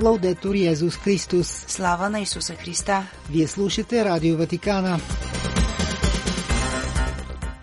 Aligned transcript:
Лаудетор 0.00 0.54
Йезус 0.54 0.96
Христос. 0.96 1.64
Слава 1.66 2.08
на 2.08 2.20
Исуса 2.20 2.54
Христа! 2.54 3.06
Вие 3.30 3.46
слушате 3.48 4.04
Радио 4.04 4.36
Ватикана. 4.36 5.00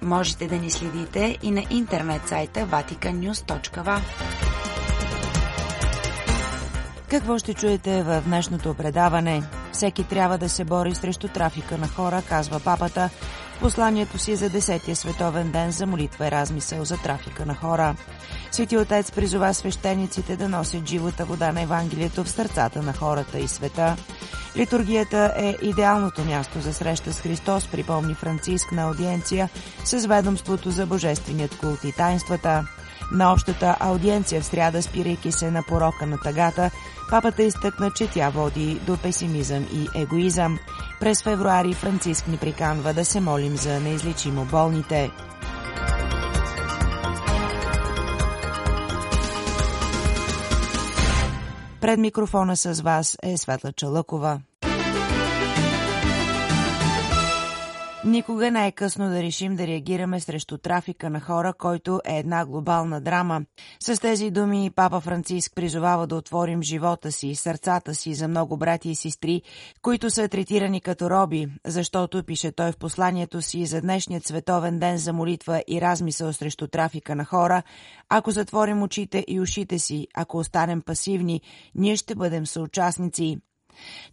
Можете 0.01 0.47
да 0.47 0.55
ни 0.57 0.69
следите 0.69 1.37
и 1.43 1.51
на 1.51 1.63
интернет 1.69 2.27
сайта 2.27 2.59
vaticannews.va. 2.59 3.99
Какво 7.09 7.37
ще 7.37 7.53
чуете 7.53 8.03
в 8.03 8.21
днешното 8.25 8.73
предаване? 8.73 9.43
Всеки 9.71 10.03
трябва 10.03 10.37
да 10.37 10.49
се 10.49 10.63
бори 10.65 10.95
срещу 10.95 11.27
трафика 11.27 11.77
на 11.77 11.87
хора, 11.87 12.21
казва 12.29 12.59
папата 12.59 13.09
посланието 13.59 14.17
си 14.17 14.35
за 14.35 14.49
10-я 14.49 14.95
световен 14.95 15.51
ден 15.51 15.71
за 15.71 15.85
молитва 15.85 16.27
и 16.27 16.31
размисъл 16.31 16.85
за 16.85 16.97
трафика 16.97 17.45
на 17.45 17.55
хора. 17.55 17.95
Свети 18.51 18.77
Отец 18.77 19.11
призова 19.11 19.53
свещениците 19.53 20.35
да 20.35 20.49
носят 20.49 20.87
живота 20.87 21.25
вода 21.25 21.51
на 21.51 21.61
Евангелието 21.61 22.23
в 22.23 22.29
сърцата 22.29 22.81
на 22.81 22.93
хората 22.93 23.39
и 23.39 23.47
света. 23.47 23.95
Литургията 24.57 25.33
е 25.37 25.55
идеалното 25.61 26.21
място 26.25 26.61
за 26.61 26.73
среща 26.73 27.13
с 27.13 27.21
Христос, 27.21 27.67
припомни 27.67 28.13
Франциск 28.13 28.71
на 28.71 28.81
аудиенция 28.81 29.49
с 29.83 30.07
ведомството 30.07 30.71
за 30.71 30.85
божественият 30.85 31.57
култ 31.57 31.83
и 31.83 31.91
тайнствата. 31.91 32.65
На 33.11 33.33
общата 33.33 33.77
аудиенция 33.79 34.41
в 34.41 34.45
сряда, 34.45 34.81
спирайки 34.81 35.31
се 35.31 35.51
на 35.51 35.63
порока 35.63 36.05
на 36.05 36.17
тъгата, 36.17 36.71
папата 37.09 37.43
изтъкна, 37.43 37.91
че 37.91 38.07
тя 38.07 38.29
води 38.29 38.79
до 38.85 38.97
песимизъм 38.97 39.67
и 39.73 40.01
егоизъм. 40.01 40.59
През 40.99 41.23
февруари 41.23 41.73
Франциск 41.73 42.27
ни 42.27 42.37
приканва 42.37 42.93
да 42.93 43.05
се 43.05 43.19
молим 43.19 43.57
за 43.57 43.79
неизлечимо 43.79 44.45
болните. 44.45 45.11
Пред 51.81 51.99
микрофона 51.99 52.57
с 52.57 52.81
вас 52.81 53.17
е 53.23 53.37
Светла 53.37 53.71
Чалъкова. 53.71 54.39
Никога 58.05 58.51
не 58.51 58.67
е 58.67 58.71
късно 58.71 59.09
да 59.09 59.23
решим 59.23 59.55
да 59.55 59.67
реагираме 59.67 60.19
срещу 60.19 60.57
трафика 60.57 61.09
на 61.09 61.19
хора, 61.19 61.53
който 61.53 62.01
е 62.05 62.17
една 62.17 62.45
глобална 62.45 63.01
драма. 63.01 63.41
С 63.79 64.01
тези 64.01 64.31
думи 64.31 64.71
папа 64.75 65.01
Франциск 65.01 65.51
призовава 65.55 66.07
да 66.07 66.15
отворим 66.15 66.63
живота 66.63 67.11
си 67.11 67.35
сърцата 67.35 67.95
си 67.95 68.13
за 68.13 68.27
много 68.27 68.57
брати 68.57 68.89
и 68.89 68.95
сестри, 68.95 69.41
които 69.81 70.09
са 70.09 70.27
третирани 70.27 70.81
като 70.81 71.09
роби, 71.09 71.47
защото, 71.65 72.23
пише 72.23 72.51
той 72.51 72.71
в 72.71 72.77
посланието 72.77 73.41
си 73.41 73.65
за 73.65 73.81
днешният 73.81 74.27
световен 74.27 74.79
ден 74.79 74.97
за 74.97 75.13
молитва 75.13 75.63
и 75.67 75.81
размисъл 75.81 76.33
срещу 76.33 76.67
трафика 76.67 77.15
на 77.15 77.25
хора, 77.25 77.63
ако 78.09 78.31
затворим 78.31 78.83
очите 78.83 79.25
и 79.27 79.39
ушите 79.39 79.79
си, 79.79 80.07
ако 80.13 80.37
останем 80.37 80.81
пасивни, 80.81 81.41
ние 81.75 81.95
ще 81.95 82.15
бъдем 82.15 82.45
съучастници. 82.45 83.37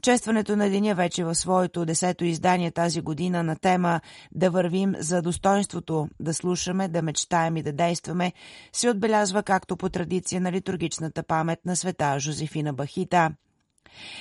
Честването 0.02 0.56
на 0.56 0.70
деня 0.70 0.94
вече 0.94 1.24
в 1.24 1.34
своето 1.34 1.84
десето 1.84 2.24
издание 2.24 2.70
тази 2.70 3.00
година 3.00 3.42
на 3.42 3.56
тема 3.56 4.00
«Да 4.32 4.50
вървим 4.50 4.94
за 4.98 5.22
достоинството, 5.22 6.08
да 6.20 6.34
слушаме, 6.34 6.88
да 6.88 7.02
мечтаем 7.02 7.56
и 7.56 7.62
да 7.62 7.72
действаме» 7.72 8.32
се 8.72 8.90
отбелязва 8.90 9.42
както 9.42 9.76
по 9.76 9.88
традиция 9.88 10.40
на 10.40 10.52
литургичната 10.52 11.22
памет 11.22 11.58
на 11.66 11.76
света 11.76 12.18
Жозефина 12.18 12.72
Бахита. 12.72 13.30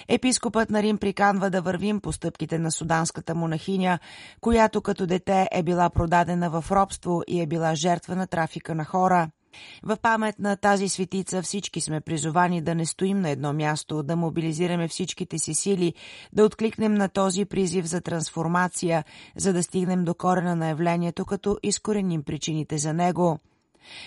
Епископът 0.07 0.69
на 0.69 0.83
Рим 0.83 0.97
приканва 0.97 1.49
да 1.49 1.61
вървим 1.61 2.01
по 2.01 2.11
стъпките 2.11 2.59
на 2.59 2.71
суданската 2.71 3.35
монахиня, 3.35 3.99
която 4.41 4.81
като 4.81 5.07
дете 5.07 5.47
е 5.51 5.63
била 5.63 5.89
продадена 5.89 6.49
в 6.49 6.71
робство 6.71 7.21
и 7.27 7.41
е 7.41 7.47
била 7.47 7.75
жертва 7.75 8.15
на 8.15 8.27
трафика 8.27 8.75
на 8.75 8.85
хора– 8.85 9.29
в 9.83 9.97
памет 10.01 10.39
на 10.39 10.55
тази 10.55 10.89
светица 10.89 11.41
всички 11.41 11.81
сме 11.81 12.01
призовани 12.01 12.61
да 12.61 12.75
не 12.75 12.85
стоим 12.85 13.19
на 13.19 13.29
едно 13.29 13.53
място, 13.53 14.03
да 14.03 14.15
мобилизираме 14.15 14.87
всичките 14.87 15.39
си 15.39 15.53
сили, 15.53 15.93
да 16.33 16.45
откликнем 16.45 16.93
на 16.93 17.09
този 17.09 17.45
призив 17.45 17.85
за 17.85 18.01
трансформация, 18.01 19.03
за 19.35 19.53
да 19.53 19.63
стигнем 19.63 20.03
до 20.03 20.13
корена 20.13 20.55
на 20.55 20.67
явлението, 20.67 21.25
като 21.25 21.57
изкореним 21.63 22.23
причините 22.23 22.77
за 22.77 22.93
него– 22.93 23.39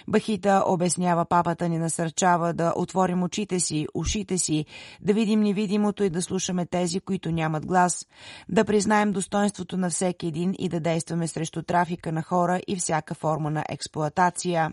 Бахита, 0.08 0.62
обяснява 0.66 1.24
папата, 1.24 1.68
ни 1.68 1.78
насърчава 1.78 2.52
да 2.52 2.72
отворим 2.76 3.22
очите 3.22 3.60
си, 3.60 3.86
ушите 3.94 4.38
си, 4.38 4.66
да 5.00 5.14
видим 5.14 5.40
невидимото 5.40 6.04
и 6.04 6.10
да 6.10 6.22
слушаме 6.22 6.66
тези, 6.66 7.00
които 7.00 7.30
нямат 7.30 7.66
глас, 7.66 8.06
да 8.48 8.64
признаем 8.64 9.12
достоинството 9.12 9.76
на 9.76 9.90
всеки 9.90 10.26
един 10.26 10.54
и 10.58 10.68
да 10.68 10.80
действаме 10.80 11.28
срещу 11.28 11.62
трафика 11.62 12.12
на 12.12 12.22
хора 12.22 12.60
и 12.66 12.76
всяка 12.76 13.14
форма 13.14 13.50
на 13.50 13.64
експлоатация. 13.68 14.70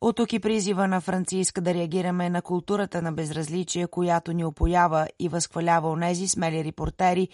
От 0.00 0.16
тук 0.16 0.32
и 0.32 0.40
призива 0.40 0.88
на 0.88 1.00
Франциска 1.00 1.60
да 1.60 1.74
реагираме 1.74 2.30
на 2.30 2.42
културата 2.42 3.02
на 3.02 3.12
безразличие, 3.12 3.86
която 3.86 4.32
ни 4.32 4.44
опоява 4.44 5.08
и 5.18 5.28
възхвалява 5.28 5.90
онези 5.90 6.28
смели 6.28 6.64
репортери, 6.64 7.28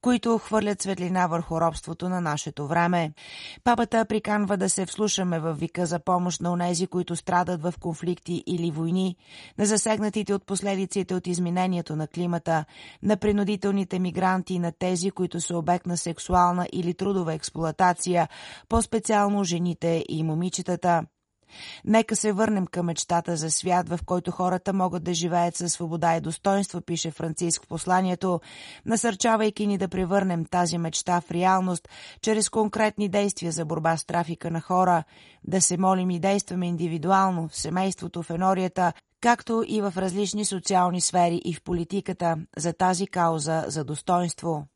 които 0.00 0.38
хвърлят 0.38 0.82
светлина 0.82 1.26
върху 1.26 1.60
робството 1.60 2.08
на 2.08 2.20
нашето 2.20 2.66
време. 2.66 3.12
Папата 3.64 4.04
приканва 4.04 4.56
да 4.56 4.70
се 4.70 4.86
вслушаме 4.86 5.40
в 5.40 5.54
вика 5.54 5.86
за 5.86 5.98
помощ 5.98 6.40
на 6.40 6.52
онези, 6.52 6.86
които 6.86 7.16
страдат 7.16 7.62
в 7.62 7.74
конфликти 7.80 8.44
или 8.46 8.70
войни, 8.70 9.16
на 9.58 9.66
засегнатите 9.66 10.34
от 10.34 10.46
последиците 10.46 11.14
от 11.14 11.26
изменението 11.26 11.96
на 11.96 12.08
климата, 12.08 12.64
на 13.02 13.16
принудителните 13.16 13.98
мигранти 13.98 14.54
и 14.54 14.58
на 14.58 14.72
тези, 14.72 15.10
които 15.10 15.40
са 15.40 15.56
обект 15.56 15.86
на 15.86 15.96
сексуална 15.96 16.66
или 16.72 16.94
трудова 16.94 17.34
експлоатация, 17.34 18.28
по-специално 18.68 19.44
жените 19.44 20.04
и 20.08 20.22
момичетата. 20.22 21.02
Нека 21.84 22.16
се 22.16 22.32
върнем 22.32 22.66
към 22.66 22.86
мечтата 22.86 23.36
за 23.36 23.50
свят, 23.50 23.88
в 23.88 23.98
който 24.06 24.30
хората 24.30 24.72
могат 24.72 25.04
да 25.04 25.14
живеят 25.14 25.56
със 25.56 25.72
свобода 25.72 26.16
и 26.16 26.20
достоинство, 26.20 26.80
пише 26.80 27.10
Франциск 27.10 27.64
в 27.64 27.68
посланието, 27.68 28.40
насърчавайки 28.86 29.66
ни 29.66 29.78
да 29.78 29.88
превърнем 29.88 30.44
тази 30.44 30.78
мечта 30.78 31.20
в 31.20 31.30
реалност 31.30 31.88
чрез 32.22 32.48
конкретни 32.48 33.08
действия 33.08 33.52
за 33.52 33.64
борба 33.64 33.96
с 33.96 34.04
трафика 34.04 34.50
на 34.50 34.60
хора, 34.60 35.04
да 35.44 35.60
се 35.60 35.76
молим 35.76 36.10
и 36.10 36.20
действаме 36.20 36.66
индивидуално, 36.66 37.48
в 37.48 37.56
семейството, 37.56 38.22
в 38.22 38.30
енорията, 38.30 38.92
както 39.20 39.64
и 39.66 39.80
в 39.80 39.92
различни 39.96 40.44
социални 40.44 41.00
сфери 41.00 41.40
и 41.44 41.54
в 41.54 41.62
политиката 41.62 42.36
за 42.56 42.72
тази 42.72 43.06
кауза 43.06 43.64
за 43.66 43.84
достоинство. 43.84 44.66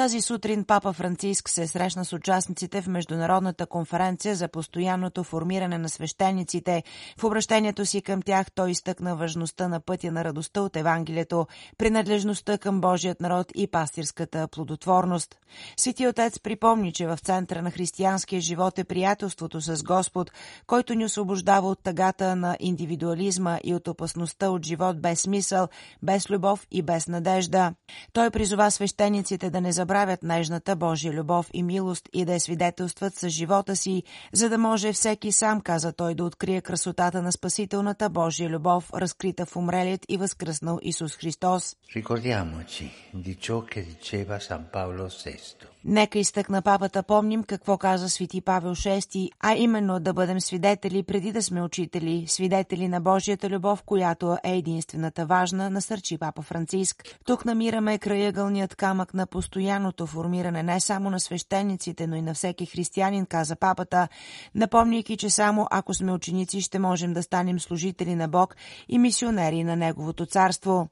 Тази 0.00 0.20
сутрин 0.20 0.64
папа 0.64 0.92
Франциск 0.92 1.48
се 1.48 1.66
срещна 1.66 2.04
с 2.04 2.12
участниците 2.12 2.82
в 2.82 2.86
Международната 2.86 3.66
конференция 3.66 4.36
за 4.36 4.48
постоянното 4.48 5.24
формиране 5.24 5.78
на 5.78 5.88
свещениците. 5.88 6.82
В 7.18 7.24
обращението 7.24 7.86
си 7.86 8.02
към 8.02 8.22
тях 8.22 8.50
той 8.50 8.70
изтъкна 8.70 9.16
важността 9.16 9.68
на 9.68 9.80
пътя 9.80 10.12
на 10.12 10.24
радостта 10.24 10.62
от 10.62 10.76
Евангелието, 10.76 11.46
принадлежността 11.78 12.58
към 12.58 12.80
Божият 12.80 13.20
народ 13.20 13.52
и 13.54 13.66
пастирската 13.66 14.48
плодотворност. 14.48 15.36
Свети 15.76 16.06
Отец 16.06 16.38
припомни, 16.38 16.92
че 16.92 17.06
в 17.06 17.18
центъра 17.18 17.62
на 17.62 17.70
християнския 17.70 18.40
живот 18.40 18.78
е 18.78 18.84
приятелството 18.84 19.60
с 19.60 19.82
Господ, 19.82 20.30
който 20.66 20.94
ни 20.94 21.04
освобождава 21.04 21.68
от 21.68 21.82
тъгата 21.82 22.36
на 22.36 22.56
индивидуализма 22.60 23.58
и 23.64 23.74
от 23.74 23.88
опасността 23.88 24.50
от 24.50 24.66
живот 24.66 25.00
без 25.00 25.20
смисъл, 25.20 25.68
без 26.02 26.30
любов 26.30 26.66
и 26.70 26.82
без 26.82 27.08
надежда. 27.08 27.74
Той 28.12 28.30
призова 28.30 28.70
свещениците 28.70 29.50
да 29.50 29.60
не 29.60 29.72
забравят 29.72 29.89
нежната 30.22 30.76
Божия 30.76 31.12
любов 31.12 31.50
и 31.52 31.62
милост 31.62 32.08
и 32.12 32.24
да 32.24 32.32
я 32.32 32.40
свидетелстват 32.40 33.14
с 33.14 33.28
живота 33.28 33.76
си, 33.76 34.02
за 34.32 34.48
да 34.48 34.58
може 34.58 34.92
всеки 34.92 35.32
сам, 35.32 35.60
каза 35.60 35.92
той, 35.92 36.14
да 36.14 36.24
открие 36.24 36.60
красотата 36.60 37.22
на 37.22 37.32
спасителната 37.32 38.10
Божия 38.10 38.48
любов, 38.48 38.90
разкрита 38.94 39.46
в 39.46 39.56
умрелият 39.56 40.06
и 40.08 40.16
възкръснал 40.16 40.78
Исус 40.82 41.16
Христос. 41.16 41.76
Ricordiamoci 41.94 42.90
di 43.12 43.34
ciò 43.44 43.64
che 43.70 43.80
diceva 43.82 44.38
San 44.38 44.62
Paolo 44.70 45.06
VI. 45.24 45.69
Нека 45.84 46.18
изтъкна 46.18 46.62
папата 46.62 47.02
помним 47.02 47.44
какво 47.44 47.78
каза 47.78 48.08
свети 48.08 48.40
Павел 48.40 48.74
VI, 48.74 49.30
а 49.40 49.54
именно 49.54 50.00
да 50.00 50.12
бъдем 50.12 50.40
свидетели 50.40 51.02
преди 51.02 51.32
да 51.32 51.42
сме 51.42 51.62
учители, 51.62 52.24
свидетели 52.28 52.88
на 52.88 53.00
Божията 53.00 53.50
любов, 53.50 53.82
която 53.82 54.36
е 54.44 54.56
единствената 54.56 55.26
важна, 55.26 55.70
насърчи 55.70 56.18
папа 56.18 56.42
Франциск. 56.42 57.04
Тук 57.26 57.44
намираме 57.44 57.98
краягълният 57.98 58.76
камък 58.76 59.14
на 59.14 59.26
постоянното 59.26 60.06
формиране 60.06 60.62
не 60.62 60.80
само 60.80 61.10
на 61.10 61.20
свещениците, 61.20 62.06
но 62.06 62.16
и 62.16 62.22
на 62.22 62.34
всеки 62.34 62.66
християнин, 62.66 63.26
каза 63.26 63.56
папата, 63.56 64.08
напомняйки, 64.54 65.16
че 65.16 65.30
само 65.30 65.66
ако 65.70 65.94
сме 65.94 66.12
ученици 66.12 66.60
ще 66.60 66.78
можем 66.78 67.12
да 67.12 67.22
станем 67.22 67.60
служители 67.60 68.14
на 68.14 68.28
Бог 68.28 68.56
и 68.88 68.98
мисионери 68.98 69.64
на 69.64 69.76
Неговото 69.76 70.26
царство. 70.26 70.88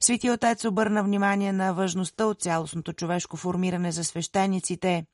Свети 0.00 0.30
Отец 0.30 0.64
обърна 0.64 1.02
внимание 1.02 1.52
на 1.52 1.74
важността 1.74 2.26
от 2.26 2.40
цялостното 2.40 2.92
човешко 2.92 3.36
формиране 3.36 3.92
за 3.92 4.04
свещениците 4.04 4.25
свещениците. 4.26 5.04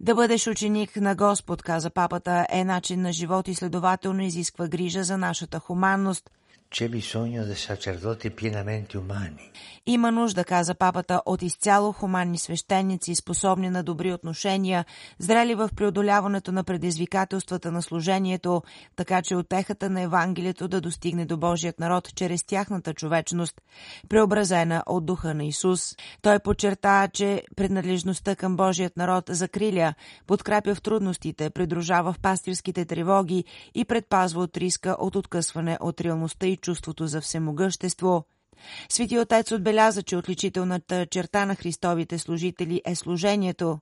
Да 0.00 0.14
бъдеш 0.14 0.46
ученик 0.46 0.96
на 0.96 1.14
Господ, 1.14 1.62
каза 1.62 1.90
папата, 1.90 2.46
е 2.50 2.64
начин 2.64 3.02
на 3.02 3.12
живот 3.12 3.48
и 3.48 3.54
следователно 3.54 4.22
изисква 4.22 4.68
грижа 4.68 5.04
за 5.04 5.18
нашата 5.18 5.58
хуманност– 5.58 6.30
C'è 6.70 6.86
bisogno 6.88 7.44
di 7.44 7.54
sacerdoti 7.54 8.30
pienamente 8.30 8.98
umani. 8.98 9.50
Има 9.90 10.10
нужда, 10.10 10.44
каза 10.44 10.74
папата, 10.74 11.22
от 11.26 11.42
изцяло 11.42 11.92
хуманни 11.92 12.38
свещеници, 12.38 13.14
способни 13.14 13.70
на 13.70 13.82
добри 13.82 14.12
отношения, 14.12 14.84
зрели 15.18 15.54
в 15.54 15.70
преодоляването 15.76 16.52
на 16.52 16.64
предизвикателствата 16.64 17.72
на 17.72 17.82
служението, 17.82 18.62
така 18.96 19.22
че 19.22 19.36
отехата 19.36 19.90
на 19.90 20.00
Евангелието 20.00 20.68
да 20.68 20.80
достигне 20.80 21.26
до 21.26 21.36
Божият 21.36 21.80
народ 21.80 22.14
чрез 22.14 22.44
тяхната 22.44 22.94
човечност, 22.94 23.60
преобразена 24.08 24.82
от 24.86 25.06
духа 25.06 25.34
на 25.34 25.44
Исус. 25.44 25.96
Той 26.22 26.38
подчерта, 26.38 27.08
че 27.12 27.42
принадлежността 27.56 28.36
към 28.36 28.56
Божият 28.56 28.96
народ 28.96 29.24
закриля, 29.28 29.94
подкрепя 30.26 30.74
в 30.74 30.82
трудностите, 30.82 31.50
придружава 31.50 32.12
в 32.12 32.18
пастирските 32.18 32.84
тревоги 32.84 33.44
и 33.74 33.84
предпазва 33.84 34.42
от 34.42 34.56
риска 34.56 34.96
от 34.98 35.16
откъсване 35.16 35.78
от 35.80 36.00
реалността 36.00 36.46
и 36.46 36.57
чувството 36.60 37.06
за 37.06 37.20
всемогъщество. 37.20 38.24
Свети 38.88 39.18
Отец 39.18 39.52
отбеляза, 39.52 40.02
че 40.02 40.16
отличителната 40.16 41.06
черта 41.06 41.46
на 41.46 41.54
Христовите 41.54 42.18
служители 42.18 42.82
е 42.84 42.94
служението. 42.94 43.78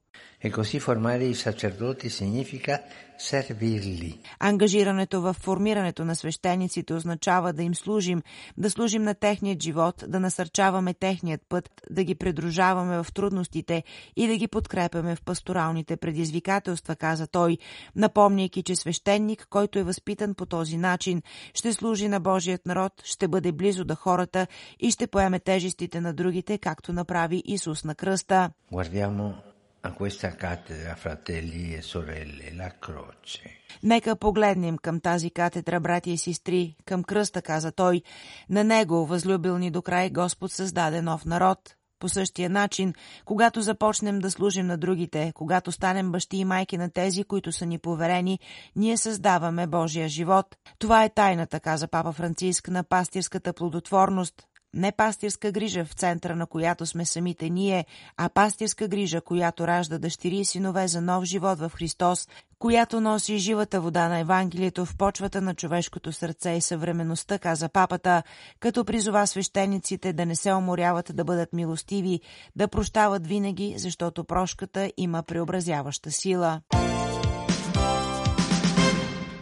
E 0.46 0.50
così 0.50 0.78
formare 0.80 1.24
i 1.24 1.34
sacerdoti 1.34 2.08
significa 2.10 2.82
servirli. 3.16 4.20
Ангажирането 4.38 5.20
в 5.20 5.34
формирането 5.34 6.04
на 6.04 6.16
свещениците 6.16 6.94
означава 6.94 7.52
да 7.52 7.62
им 7.62 7.74
служим, 7.74 8.22
да 8.56 8.70
служим 8.70 9.02
на 9.02 9.14
техният 9.14 9.62
живот, 9.62 10.04
да 10.08 10.20
насърчаваме 10.20 10.94
техният 10.94 11.40
път, 11.48 11.70
да 11.90 12.04
ги 12.04 12.14
придружаваме 12.14 13.02
в 13.02 13.06
трудностите 13.14 13.82
и 14.16 14.26
да 14.26 14.36
ги 14.36 14.48
подкрепяме 14.48 15.16
в 15.16 15.22
пасторалните 15.22 15.96
предизвикателства, 15.96 16.96
каза 16.96 17.26
той, 17.26 17.58
напомняйки, 17.96 18.62
че 18.62 18.76
свещеник, 18.76 19.46
който 19.50 19.78
е 19.78 19.82
възпитан 19.82 20.34
по 20.34 20.46
този 20.46 20.76
начин, 20.76 21.22
ще 21.54 21.72
служи 21.72 22.08
на 22.08 22.20
Божият 22.20 22.66
народ, 22.66 22.92
ще 23.04 23.28
бъде 23.28 23.52
близо 23.52 23.84
до 23.84 23.94
хората 23.94 24.46
и 24.80 24.90
ще 24.90 25.06
поеме 25.06 25.40
тежестите 25.40 26.00
на 26.00 26.12
другите, 26.12 26.58
както 26.58 26.92
направи 26.92 27.42
Исус 27.46 27.84
на 27.84 27.94
кръста. 27.94 28.50
Guardiamo 28.72 29.56
a 29.86 29.92
questa 29.92 30.30
cattedra, 30.42 30.94
fratelli 30.96 31.74
e 31.74 31.80
sorelle, 31.82 32.52
la 32.54 32.70
croce. 32.84 33.42
Нека 33.82 34.16
погледнем 34.16 34.76
към 34.78 35.00
тази 35.00 35.30
катедра, 35.30 35.80
братя 35.80 36.10
и 36.10 36.18
сестри, 36.18 36.76
към 36.84 37.04
кръста, 37.04 37.42
каза 37.42 37.72
той. 37.72 38.02
На 38.50 38.64
него, 38.64 39.06
възлюбил 39.06 39.58
ни 39.58 39.70
до 39.70 39.82
край, 39.82 40.10
Господ 40.10 40.52
създаде 40.52 41.02
нов 41.02 41.24
народ. 41.24 41.58
По 41.98 42.08
същия 42.08 42.50
начин, 42.50 42.94
когато 43.24 43.60
започнем 43.60 44.18
да 44.18 44.30
служим 44.30 44.66
на 44.66 44.78
другите, 44.78 45.32
когато 45.34 45.72
станем 45.72 46.12
бащи 46.12 46.36
и 46.36 46.44
майки 46.44 46.78
на 46.78 46.90
тези, 46.90 47.24
които 47.24 47.52
са 47.52 47.66
ни 47.66 47.78
поверени, 47.78 48.38
ние 48.76 48.96
създаваме 48.96 49.66
Божия 49.66 50.08
живот. 50.08 50.46
Това 50.78 51.04
е 51.04 51.14
тайната, 51.14 51.60
каза 51.60 51.88
папа 51.88 52.12
Франциск, 52.12 52.68
на 52.68 52.84
пастирската 52.84 53.52
плодотворност, 53.52 54.46
не 54.74 54.92
пастирска 54.92 55.52
грижа, 55.52 55.84
в 55.84 55.92
центъра 55.92 56.36
на 56.36 56.46
която 56.46 56.86
сме 56.86 57.04
самите 57.04 57.50
ние, 57.50 57.86
а 58.16 58.28
пастирска 58.28 58.88
грижа, 58.88 59.20
която 59.20 59.66
ражда 59.66 59.98
дъщери 59.98 60.36
и 60.36 60.44
синове 60.44 60.88
за 60.88 61.00
нов 61.00 61.24
живот 61.24 61.58
в 61.58 61.72
Христос, 61.74 62.28
която 62.58 63.00
носи 63.00 63.38
живата 63.38 63.80
вода 63.80 64.08
на 64.08 64.18
Евангелието 64.18 64.84
в 64.84 64.96
почвата 64.96 65.40
на 65.40 65.54
човешкото 65.54 66.12
сърце 66.12 66.50
и 66.50 66.60
съвременността, 66.60 67.38
каза 67.38 67.68
папата, 67.68 68.22
като 68.60 68.84
призова 68.84 69.26
свещениците 69.26 70.12
да 70.12 70.26
не 70.26 70.36
се 70.36 70.52
уморяват 70.52 71.10
да 71.14 71.24
бъдат 71.24 71.52
милостиви, 71.52 72.20
да 72.56 72.69
прощават 72.69 73.26
винаги, 73.26 73.74
защото 73.78 74.24
прошката 74.24 74.92
има 74.96 75.22
преобразяваща 75.22 76.10
сила. 76.10 76.60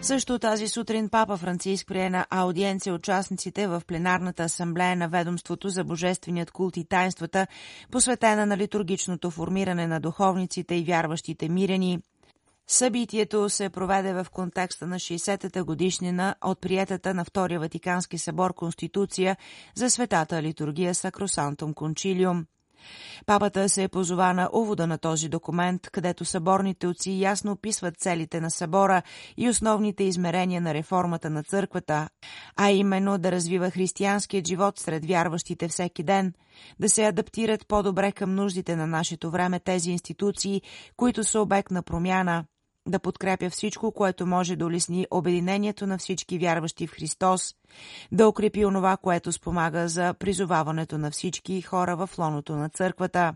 Също 0.05 0.39
тази 0.39 0.69
сутрин 0.69 1.09
папа 1.09 1.37
Франциск 1.37 1.87
прие 1.89 2.11
на 2.11 2.27
аудиенция 2.31 2.95
участниците 2.95 3.67
в 3.67 3.83
пленарната 3.87 4.43
асамблея 4.43 4.97
на 4.97 5.09
ведомството 5.09 5.69
за 5.69 5.85
божественият 5.85 6.51
култ 6.51 6.77
и 6.77 6.85
тайнствата, 6.85 7.47
посветена 7.91 8.47
на 8.47 8.57
литургичното 8.57 9.31
формиране 9.31 9.87
на 9.87 10.01
духовниците 10.01 10.75
и 10.75 10.85
вярващите 10.85 11.49
мирени. 11.49 11.99
Събитието 12.67 13.49
се 13.49 13.69
проведе 13.69 14.13
в 14.13 14.27
контекста 14.33 14.87
на 14.87 14.97
60-та 14.97 15.65
годишнина 15.65 16.35
от 16.45 16.61
приетата 16.61 17.15
на 17.15 17.25
Втория 17.25 17.61
Ватикански 17.61 18.19
събор 18.19 18.55
Конституция 18.55 19.37
за 19.75 19.91
светата 19.91 20.43
литургия 20.43 20.95
Сакросантум 20.95 21.75
Кончилиум. 21.75 22.47
Папата 23.27 23.69
се 23.69 23.83
е 23.83 23.89
позова 23.89 24.33
на 24.33 24.51
увода 24.53 24.87
на 24.87 24.99
този 24.99 25.29
документ, 25.29 25.91
където 25.91 26.25
съборните 26.25 26.87
отци 26.87 27.11
ясно 27.11 27.53
описват 27.53 27.99
целите 27.99 28.41
на 28.41 28.51
събора 28.51 29.03
и 29.37 29.49
основните 29.49 30.05
измерения 30.05 30.61
на 30.61 30.75
реформата 30.75 31.31
на 31.31 31.43
църквата, 31.43 32.09
а 32.57 32.71
именно 32.71 33.19
да 33.19 33.33
развива 33.33 33.71
християнският 33.71 34.47
живот 34.47 34.79
сред 34.79 35.07
вярващите 35.07 35.69
всеки 35.69 36.03
ден, 36.03 36.33
да 36.81 36.89
се 36.89 37.05
адаптират 37.05 37.69
по-добре 37.69 38.13
към 38.13 38.35
нуждите 38.35 38.77
на 38.77 38.87
нашето 38.87 39.31
време 39.31 39.61
тези 39.61 39.91
институции, 39.91 40.63
които 40.97 41.25
са 41.25 41.41
обект 41.41 41.71
на 41.71 41.83
промяна, 41.83 42.45
да 42.87 42.99
подкрепя 42.99 43.51
всичко, 43.51 43.93
което 43.93 44.27
може 44.27 44.57
да 44.57 44.67
улесни 44.67 45.07
обединението 45.11 45.87
на 45.87 45.99
всички 45.99 46.39
вярващи 46.39 46.87
в 46.87 46.91
Христос, 46.91 47.55
да 48.13 48.29
укрепи 48.29 48.65
онова, 48.65 48.97
което 48.97 49.33
спомага 49.33 49.89
за 49.89 50.15
призоваването 50.15 50.99
на 50.99 51.11
всички 51.11 51.63
хора 51.63 51.97
в 51.97 52.11
лоното 52.19 52.57
на 52.57 52.69
църквата. 52.69 53.35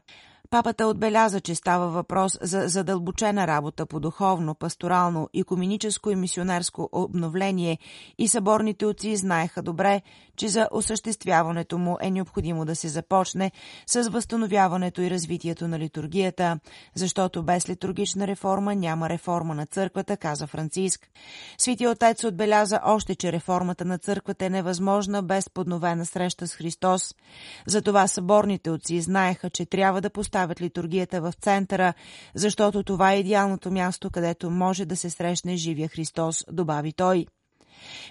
Папата 0.50 0.86
отбеляза, 0.86 1.40
че 1.40 1.54
става 1.54 1.88
въпрос 1.88 2.38
за 2.42 2.68
задълбочена 2.68 3.46
работа 3.46 3.86
по 3.86 4.00
духовно, 4.00 4.54
пасторално, 4.54 5.28
екуменическо 5.34 6.10
и 6.10 6.16
мисионерско 6.16 6.88
обновление 6.92 7.78
и 8.18 8.28
съборните 8.28 8.86
отци 8.86 9.16
знаеха 9.16 9.62
добре, 9.62 10.02
че 10.36 10.48
за 10.48 10.68
осъществяването 10.72 11.78
му 11.78 11.96
е 12.00 12.10
необходимо 12.10 12.64
да 12.64 12.76
се 12.76 12.88
започне 12.88 13.52
с 13.86 14.10
възстановяването 14.10 15.02
и 15.02 15.10
развитието 15.10 15.68
на 15.68 15.78
литургията, 15.78 16.58
защото 16.94 17.42
без 17.42 17.68
литургична 17.68 18.26
реформа 18.26 18.74
няма 18.74 19.08
реформа 19.08 19.54
на 19.54 19.66
църквата, 19.66 20.16
каза 20.16 20.46
Франциск. 20.46 21.08
Свети 21.58 21.86
отец 21.86 22.24
отбеляза 22.24 22.80
още, 22.84 23.14
че 23.14 23.32
реформата 23.32 23.84
на 23.84 23.98
църквата 23.98 24.44
е 24.44 24.50
невъзможна 24.50 25.22
без 25.22 25.50
подновена 25.50 26.06
среща 26.06 26.46
с 26.46 26.54
Христос. 26.54 27.14
Затова 27.66 28.06
съборните 28.08 28.70
отци 28.70 29.00
знаеха, 29.00 29.50
че 29.50 29.66
трябва 29.66 30.00
да 30.00 30.10
поставят 30.10 30.37
литургията 30.60 31.20
в 31.20 31.32
центъра, 31.40 31.94
защото 32.34 32.82
това 32.82 33.12
е 33.12 33.18
идеалното 33.18 33.70
място, 33.70 34.10
където 34.10 34.50
може 34.50 34.84
да 34.84 34.96
се 34.96 35.10
срещне 35.10 35.56
живия 35.56 35.88
Христос, 35.88 36.44
добави 36.52 36.92
той. 36.92 37.26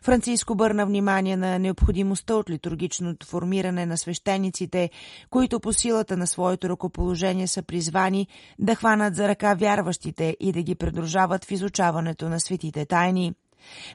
Франциско 0.03 0.55
бърна 0.55 0.85
внимание 0.85 1.37
на 1.37 1.59
необходимостта 1.59 2.35
от 2.35 2.49
литургичното 2.49 3.27
формиране 3.27 3.85
на 3.85 3.97
свещениците, 3.97 4.89
които 5.29 5.59
по 5.59 5.73
силата 5.73 6.17
на 6.17 6.27
своето 6.27 6.69
ръкоположение 6.69 7.47
са 7.47 7.63
призвани 7.63 8.27
да 8.59 8.75
хванат 8.75 9.15
за 9.15 9.27
ръка 9.27 9.53
вярващите 9.53 10.37
и 10.39 10.51
да 10.51 10.61
ги 10.61 10.75
придружават 10.75 11.45
в 11.45 11.51
изучаването 11.51 12.29
на 12.29 12.39
светите 12.39 12.85
тайни. 12.85 13.33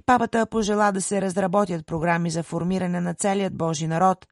Папата 0.06 0.46
пожела 0.46 0.93
да 0.93 1.00
се 1.00 1.23
разработят 1.23 1.87
програми 1.87 2.30
за 2.30 2.42
формиране 2.42 3.00
на 3.00 3.14
целият 3.14 3.57
Божи 3.57 3.87
народ. 3.87 4.26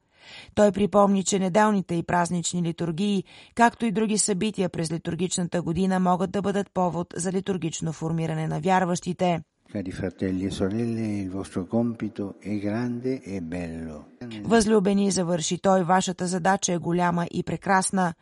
Той 0.55 0.73
припомни, 0.73 1.25
че 1.25 1.39
неделните 1.39 1.95
и 1.95 2.03
празнични 2.03 2.63
литургии, 2.63 3.25
както 3.55 3.87
и 3.87 3.93
други 3.93 4.19
събития 4.19 4.69
през 4.69 4.93
литургичната 4.93 5.63
година 5.63 6.01
могат 6.01 6.31
да 6.31 6.43
бъдат 6.43 6.71
повод 6.75 7.07
за 7.17 7.33
литургично 7.33 7.93
формиране 7.93 8.47
на 8.47 8.61
вярващите. 8.61 9.41
E 9.75 9.81
e. 13.27 13.41
Възлюбени, 14.45 15.11
завърши 15.11 15.59
той, 15.59 15.83
вашата 15.83 16.27
задача 16.27 16.73
е 16.73 16.79
голяма 16.79 17.27
и 17.31 17.43
прекрасна, 17.43 18.15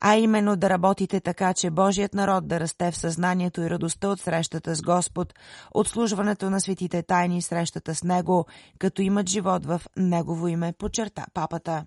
а 0.00 0.16
именно 0.16 0.56
да 0.56 0.70
работите 0.70 1.20
така, 1.20 1.54
че 1.54 1.70
Божият 1.70 2.14
народ 2.14 2.48
да 2.48 2.60
расте 2.60 2.90
в 2.90 2.96
съзнанието 2.96 3.60
и 3.60 3.70
радостта 3.70 4.08
от 4.08 4.20
срещата 4.20 4.74
с 4.74 4.82
Господ, 4.82 5.34
от 5.74 5.88
служването 5.88 6.50
на 6.50 6.60
светите 6.60 7.02
тайни 7.02 7.42
срещата 7.42 7.94
с 7.94 8.04
Него, 8.04 8.46
като 8.78 9.02
имат 9.02 9.28
живот 9.28 9.66
в 9.66 9.82
Негово 9.96 10.48
име, 10.48 10.72
подчерта 10.78 11.26
папата. 11.34 11.84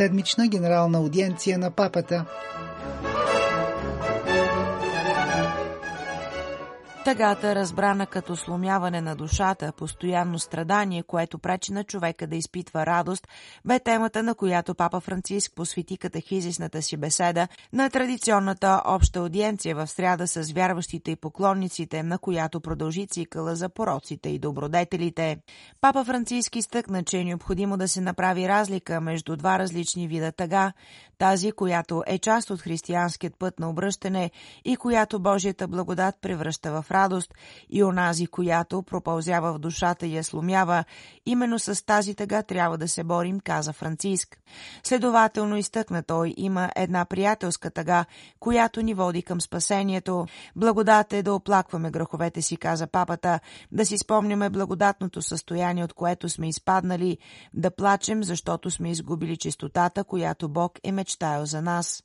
Седмична 0.00 0.48
генерална 0.48 0.98
аудиенция 0.98 1.58
на 1.58 1.70
папата. 1.70 2.26
Тъгата, 7.10 7.54
разбрана 7.54 8.06
като 8.06 8.36
сломяване 8.36 9.00
на 9.00 9.16
душата, 9.16 9.72
постоянно 9.76 10.38
страдание, 10.38 11.02
което 11.02 11.38
пречи 11.38 11.72
на 11.72 11.84
човека 11.84 12.26
да 12.26 12.36
изпитва 12.36 12.86
радост, 12.86 13.28
бе 13.64 13.78
темата, 13.78 14.22
на 14.22 14.34
която 14.34 14.74
папа 14.74 15.00
Франциск 15.00 15.52
посвети 15.56 15.98
катехизисната 15.98 16.82
си 16.82 16.96
беседа 16.96 17.48
на 17.72 17.90
традиционната 17.90 18.82
обща 18.84 19.18
аудиенция 19.18 19.76
в 19.76 19.86
сряда 19.86 20.26
с 20.26 20.52
вярващите 20.52 21.10
и 21.10 21.16
поклонниците, 21.16 22.02
на 22.02 22.18
която 22.18 22.60
продължи 22.60 23.06
цикъла 23.06 23.56
за 23.56 23.68
пороците 23.68 24.28
и 24.28 24.38
добродетелите. 24.38 25.38
Папа 25.80 26.04
Франциск 26.04 26.56
изтъкна, 26.56 27.04
че 27.04 27.18
е 27.18 27.24
необходимо 27.24 27.76
да 27.76 27.88
се 27.88 28.00
направи 28.00 28.48
разлика 28.48 29.00
между 29.00 29.36
два 29.36 29.58
различни 29.58 30.08
вида 30.08 30.32
тъга, 30.32 30.72
тази, 31.20 31.52
която 31.52 32.02
е 32.06 32.18
част 32.18 32.50
от 32.50 32.60
християнският 32.60 33.38
път 33.38 33.60
на 33.60 33.70
обръщане 33.70 34.30
и 34.64 34.76
която 34.76 35.20
Божията 35.20 35.68
благодат 35.68 36.14
превръща 36.20 36.82
в 36.82 36.90
радост 36.90 37.34
и 37.70 37.84
онази, 37.84 38.26
която 38.26 38.82
пропълзява 38.82 39.52
в 39.52 39.58
душата 39.58 40.06
и 40.06 40.16
я 40.16 40.24
сломява, 40.24 40.84
именно 41.26 41.58
с 41.58 41.86
тази 41.86 42.14
тъга 42.14 42.42
трябва 42.42 42.78
да 42.78 42.88
се 42.88 43.04
борим, 43.04 43.40
каза 43.40 43.72
Франциск. 43.72 44.38
Следователно 44.82 45.56
изтъкна 45.56 46.02
той, 46.02 46.34
има 46.36 46.70
една 46.76 47.04
приятелска 47.04 47.70
тъга, 47.70 48.04
която 48.38 48.82
ни 48.82 48.94
води 48.94 49.22
към 49.22 49.40
спасението. 49.40 50.26
Благодат 50.56 51.12
е 51.12 51.22
да 51.22 51.34
оплакваме 51.34 51.90
греховете 51.90 52.42
си, 52.42 52.56
каза 52.56 52.86
папата, 52.86 53.40
да 53.72 53.86
си 53.86 53.98
спомняме 53.98 54.50
благодатното 54.50 55.22
състояние, 55.22 55.84
от 55.84 55.92
което 55.92 56.28
сме 56.28 56.48
изпаднали, 56.48 57.18
да 57.54 57.70
плачем, 57.70 58.24
защото 58.24 58.70
сме 58.70 58.90
изгубили 58.90 59.36
чистотата, 59.36 60.04
която 60.04 60.48
Бог 60.48 60.78
е 60.84 60.92
мечтаял 61.10 61.46
за 61.46 61.62
нас. 61.62 62.02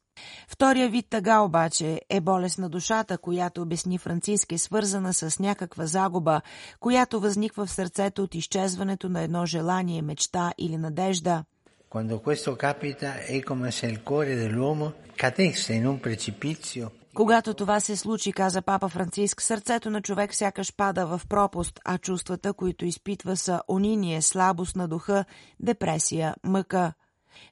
Втория 0.47 0.89
вид 0.89 1.05
тъга 1.09 1.39
обаче 1.39 2.01
е 2.09 2.21
болест 2.21 2.57
на 2.59 2.69
душата, 2.69 3.17
която 3.17 3.61
обясни 3.61 3.97
Франциск 3.97 4.51
е 4.51 4.57
свързана 4.57 5.13
с 5.13 5.39
някаква 5.39 5.85
загуба, 5.85 6.41
която 6.79 7.19
възниква 7.19 7.65
в 7.65 7.71
сърцето 7.71 8.23
от 8.23 8.35
изчезването 8.35 9.09
на 9.09 9.21
едно 9.21 9.45
желание, 9.45 10.01
мечта 10.01 10.53
или 10.57 10.77
надежда. 10.77 11.43
Quando 11.89 12.19
questo 12.19 12.51
capita 12.67 13.09
è 13.33 13.37
come 13.49 13.69
se 13.77 13.85
il 13.93 13.99
cuore 14.09 14.33
dell'uomo 14.43 14.85
cadesse 15.21 15.71
in 15.79 15.85
un 15.91 15.97
precipizio 16.07 16.85
когато 17.15 17.53
това 17.53 17.79
се 17.79 17.95
случи, 17.95 18.31
каза 18.31 18.61
папа 18.61 18.89
Франциск, 18.89 19.41
сърцето 19.41 19.89
на 19.89 20.01
човек 20.01 20.35
сякаш 20.35 20.73
пада 20.77 21.07
в 21.07 21.21
пропуст, 21.29 21.79
а 21.85 21.97
чувствата, 21.97 22.53
които 22.53 22.85
изпитва 22.85 23.37
са 23.37 23.61
униние, 23.67 24.21
слабост 24.21 24.75
на 24.75 24.87
духа, 24.87 25.25
депресия, 25.59 26.35
мъка. 26.43 26.93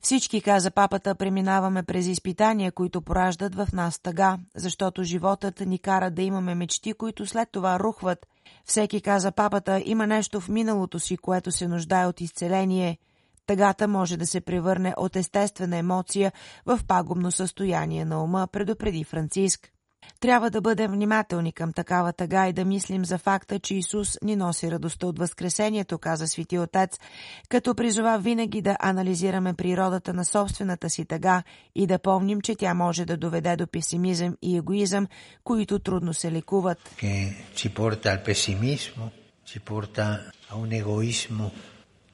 Всички, 0.01 0.41
каза 0.41 0.71
папата, 0.71 1.15
преминаваме 1.15 1.83
през 1.83 2.07
изпитания, 2.07 2.71
които 2.71 3.01
пораждат 3.01 3.55
в 3.55 3.67
нас 3.73 3.99
тъга, 3.99 4.37
защото 4.55 5.03
животът 5.03 5.59
ни 5.59 5.79
кара 5.79 6.11
да 6.11 6.21
имаме 6.21 6.55
мечти, 6.55 6.93
които 6.93 7.25
след 7.25 7.49
това 7.51 7.79
рухват. 7.79 8.25
Всеки, 8.65 9.01
каза 9.01 9.31
папата, 9.31 9.81
има 9.85 10.07
нещо 10.07 10.41
в 10.41 10.49
миналото 10.49 10.99
си, 10.99 11.17
което 11.17 11.51
се 11.51 11.67
нуждае 11.67 12.05
от 12.05 12.21
изцеление. 12.21 12.97
Тъгата 13.45 13.87
може 13.87 14.17
да 14.17 14.27
се 14.27 14.41
превърне 14.41 14.93
от 14.97 15.15
естествена 15.15 15.77
емоция 15.77 16.31
в 16.65 16.79
пагубно 16.87 17.31
състояние 17.31 18.05
на 18.05 18.23
ума, 18.23 18.47
предупреди 18.51 19.03
Франциск. 19.03 19.72
Трябва 20.19 20.49
да 20.49 20.61
бъдем 20.61 20.91
внимателни 20.91 21.51
към 21.51 21.73
такава 21.73 22.13
тъга 22.13 22.47
и 22.47 22.53
да 22.53 22.65
мислим 22.65 23.05
за 23.05 23.17
факта, 23.17 23.59
че 23.59 23.75
Исус 23.75 24.17
ни 24.21 24.35
носи 24.35 24.71
радостта 24.71 25.07
от 25.07 25.19
Възкресението, 25.19 25.97
каза 25.97 26.27
Свети 26.27 26.59
Отец, 26.59 26.99
като 27.49 27.75
призова 27.75 28.19
винаги 28.19 28.61
да 28.61 28.77
анализираме 28.79 29.53
природата 29.53 30.13
на 30.13 30.25
собствената 30.25 30.89
си 30.89 31.05
тъга 31.05 31.43
и 31.75 31.87
да 31.87 31.99
помним, 31.99 32.41
че 32.41 32.55
тя 32.55 32.73
може 32.73 33.05
да 33.05 33.17
доведе 33.17 33.55
до 33.55 33.67
песимизъм 33.67 34.37
и 34.41 34.57
егоизъм, 34.57 35.07
които 35.43 35.79
трудно 35.79 36.13
се 36.13 36.31
лекуват. 36.31 36.79
Ci 37.55 37.69
porta 37.73 38.07
al 38.13 38.19
pessimismo, 38.23 39.03
ci 39.49 39.59
porta 39.59 40.05
a 40.49 40.53
un 40.63 40.71
egoismo 40.81 41.45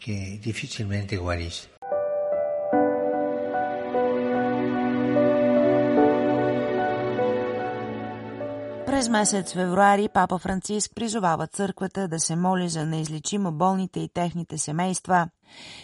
che 0.03 0.39
difficilmente 0.47 1.17
guarisce. 1.17 1.78
Месец 9.09 9.53
февруари 9.53 10.09
папа 10.13 10.37
Франциск 10.37 10.91
призовава 10.95 11.47
църквата 11.47 12.07
да 12.07 12.19
се 12.19 12.35
моли 12.35 12.69
за 12.69 12.85
неизлечимо 12.85 13.51
болните 13.51 13.99
и 13.99 14.09
техните 14.13 14.57
семейства. 14.57 15.29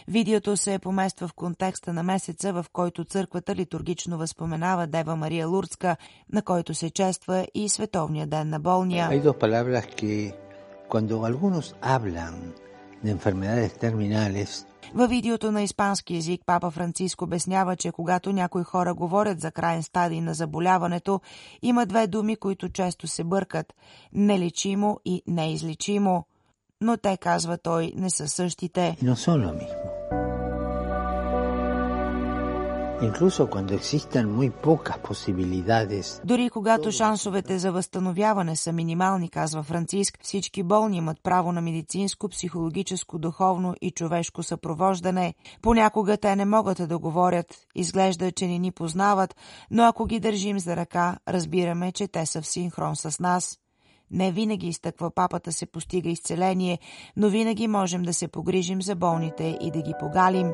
Видеото 0.08 0.58
се 0.58 0.80
помества 0.80 1.28
в 1.28 1.34
контекста 1.34 1.94
на 1.94 2.04
месеца, 2.04 2.54
в 2.54 2.66
който 2.74 3.06
църквата 3.06 3.56
литургично 3.56 4.18
възпоменава 4.18 4.88
Дева 4.88 5.16
Мария 5.16 5.48
Лурцка, 5.48 5.96
на 6.34 6.42
който 6.42 6.74
се 6.74 6.90
чества 6.90 7.48
и 7.54 7.70
Световния 7.70 8.28
ден 8.28 8.50
на 8.50 8.60
болния. 8.60 9.10
Във 14.94 15.10
видеото 15.10 15.52
на 15.52 15.64
испански 15.64 16.16
язик 16.16 16.42
папа 16.46 16.72
Франциск 16.72 17.22
обяснява, 17.22 17.76
че 17.76 17.92
когато 17.92 18.32
някои 18.32 18.64
хора 18.64 18.94
говорят 18.94 19.40
за 19.42 19.52
крайен 19.52 19.84
стадий 19.84 20.22
на 20.22 20.34
заболяването, 20.34 21.22
има 21.62 21.86
две 21.86 22.08
думи, 22.08 22.36
които 22.36 22.70
често 22.70 23.08
се 23.08 23.24
бъркат– 23.24 23.74
нелечимо 24.14 25.00
и 25.06 25.22
неизлечимо. 25.28 26.24
Но 26.82 26.98
те, 26.98 27.18
казва 27.18 27.58
той, 27.58 27.94
не 27.96 28.10
са 28.10 28.28
същите. 28.28 28.98
no 29.02 29.16
son 29.16 29.46
lo 29.46 29.95
Дори 36.26 36.50
когато 36.50 36.92
шансовете 36.92 37.60
за 37.60 37.72
възстановяване 37.72 38.56
са 38.56 38.72
минимални, 38.72 39.30
казва 39.30 39.64
Франциск, 39.64 40.20
всички 40.22 40.64
болни 40.64 40.98
имат 40.98 41.18
право 41.24 41.52
на 41.52 41.62
медицинско, 41.62 42.30
психологическо, 42.30 43.20
духовно 43.20 43.76
и 43.82 43.92
човешко 43.92 44.44
съпровождане. 44.44 45.34
Понякога 45.62 46.18
те 46.18 46.36
не 46.36 46.46
могат 46.46 46.88
да 46.88 46.98
говорят, 46.98 47.46
изглежда, 47.76 48.32
че 48.32 48.48
не 48.48 48.58
ни 48.58 48.72
познават, 48.72 49.36
но 49.72 49.84
ако 49.84 50.06
ги 50.06 50.20
държим 50.20 50.60
за 50.60 50.76
ръка, 50.76 51.18
разбираме, 51.28 51.92
че 51.92 52.08
те 52.08 52.26
са 52.26 52.42
в 52.42 52.48
синхрон 52.48 52.96
с 52.96 53.20
нас. 53.20 53.58
Не 54.12 54.32
винаги 54.32 54.68
изтъква 54.68 55.12
папата 55.12 55.52
се 55.52 55.66
постига 55.66 56.10
изцеление, 56.10 56.80
но 57.18 57.30
винаги 57.30 57.68
можем 57.68 58.04
да 58.04 58.14
се 58.14 58.28
погрижим 58.28 58.82
за 58.82 58.96
болните 58.96 59.58
и 59.62 59.72
да 59.72 59.82
ги 59.82 59.94
погалим. 60.00 60.52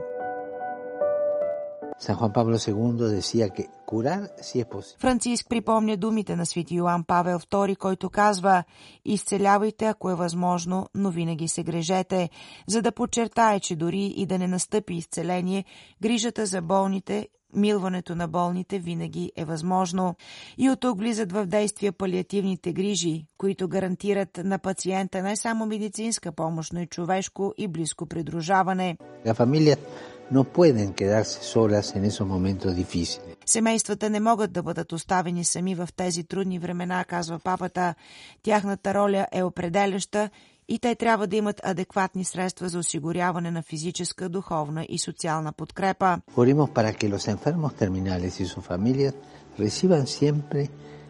San 2.01 2.15
Juan 2.15 2.33
Pablo 2.33 2.57
II 2.57 3.11
decía 3.11 3.51
que 3.51 3.69
posible. 3.91 4.99
Франциск 4.99 5.49
припомня 5.49 5.97
думите 5.97 6.35
на 6.35 6.45
свети 6.45 6.75
Йоан 6.75 7.03
Павел 7.03 7.39
II, 7.39 7.77
който 7.77 8.09
казва 8.09 8.63
«Изцелявайте, 9.05 9.85
ако 9.85 10.09
е 10.09 10.15
възможно, 10.15 10.87
но 10.95 11.09
винаги 11.09 11.47
се 11.47 11.63
грежете», 11.63 12.29
за 12.67 12.81
да 12.81 12.91
подчертае, 12.91 13.59
че 13.59 13.75
дори 13.75 14.05
и 14.05 14.25
да 14.25 14.37
не 14.37 14.47
настъпи 14.47 14.93
изцеление, 14.93 15.65
грижата 16.01 16.45
за 16.45 16.61
болните 16.61 17.27
Милването 17.55 18.15
на 18.15 18.27
болните 18.27 18.79
винаги 18.79 19.31
е 19.35 19.45
възможно. 19.45 20.15
И 20.57 20.69
от 20.69 20.79
тук 20.79 20.99
влизат 20.99 21.31
в 21.31 21.45
действие 21.45 21.91
палиативните 21.91 22.73
грижи, 22.73 23.25
които 23.37 23.67
гарантират 23.67 24.41
на 24.43 24.59
пациента 24.59 25.21
не 25.21 25.35
само 25.35 25.65
медицинска 25.65 26.31
помощ, 26.31 26.73
но 26.73 26.81
и 26.81 26.87
човешко 26.87 27.53
и 27.57 27.67
близко 27.67 28.05
придружаване. 28.05 28.97
Las 29.25 29.37
familias 29.37 29.79
no 30.31 30.43
pueden 30.43 30.93
quedarse 30.93 31.39
solas 31.43 31.85
en 31.95 32.05
esos 32.05 32.27
momentos 32.27 32.75
difíciles. 32.75 33.35
Семействата 33.51 34.09
не 34.09 34.19
могат 34.19 34.51
да 34.51 34.63
бъдат 34.63 34.91
оставени 34.91 35.43
сами 35.43 35.75
в 35.75 35.89
тези 35.95 36.23
трудни 36.23 36.59
времена, 36.59 37.05
казва 37.05 37.39
папата. 37.39 37.95
Тяхната 38.43 38.93
роля 38.93 39.27
е 39.31 39.43
определяща 39.43 40.29
и 40.67 40.79
те 40.79 40.95
трябва 40.95 41.27
да 41.27 41.35
имат 41.35 41.61
адекватни 41.63 42.25
средства 42.25 42.69
за 42.69 42.79
осигуряване 42.79 43.51
на 43.51 43.61
физическа, 43.61 44.29
духовна 44.29 44.85
и 44.89 44.99
социална 44.99 45.53
подкрепа. 45.53 46.21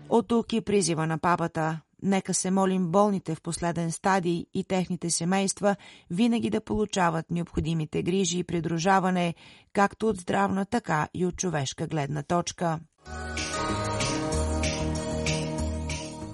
От 0.10 0.27
тук 0.27 0.53
и 0.53 0.62
призива 0.62 1.07
на 1.07 1.17
папата. 1.17 1.79
Нека 2.03 2.34
се 2.34 2.51
молим 2.51 2.88
болните 2.88 3.36
в 3.36 3.41
последен 3.41 3.91
стадий 3.91 4.46
и 4.53 4.63
техните 4.63 5.10
семейства 5.10 5.75
винаги 6.10 6.50
да 6.50 6.62
получават 6.62 7.31
необходимите 7.31 8.03
грижи 8.03 8.39
и 8.39 8.43
придружаване, 8.43 9.36
както 9.74 10.10
от 10.10 10.17
здравна, 10.17 10.65
така 10.65 11.08
и 11.13 11.25
от 11.25 11.36
човешка 11.36 11.88
гледна 11.88 12.24
точка. 12.24 12.79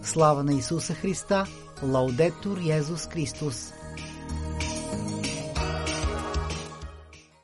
Слава 0.04 0.44
на 0.44 0.54
Исуса 0.54 0.94
Христа! 0.94 1.46
Лаудетур 1.84 2.58
Йезус 2.58 3.08
Христос! 3.08 3.74